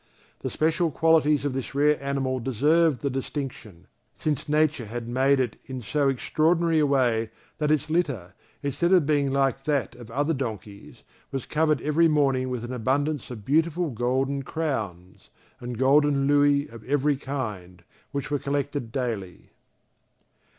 The 0.39 0.49
special 0.49 0.89
qualities 0.89 1.45
of 1.45 1.53
this 1.53 1.75
rare 1.75 2.03
animal 2.03 2.39
deserved 2.39 3.01
the 3.01 3.09
distinction, 3.11 3.85
since 4.15 4.49
nature 4.49 4.87
had 4.87 5.07
made 5.07 5.39
it 5.39 5.59
in 5.65 5.83
so 5.83 6.09
extraordinary 6.09 6.79
a 6.79 6.87
way 6.87 7.29
that 7.59 7.69
its 7.69 7.87
litter, 7.87 8.33
instead 8.63 8.91
of 8.93 9.05
being 9.05 9.29
like 9.29 9.65
that 9.65 9.93
of 9.93 10.09
other 10.09 10.33
donkeys, 10.33 11.03
was 11.31 11.45
covered 11.45 11.81
every 11.81 12.07
morning 12.07 12.49
with 12.49 12.63
an 12.63 12.73
abundance 12.73 13.29
of 13.29 13.45
beautiful 13.45 13.91
golden 13.91 14.41
crowns, 14.41 15.29
and 15.59 15.77
golden 15.77 16.25
louis 16.25 16.67
of 16.67 16.83
every 16.85 17.15
kind, 17.15 17.83
which 18.09 18.31
were 18.31 18.39
collected 18.39 18.91
daily. 18.91 19.51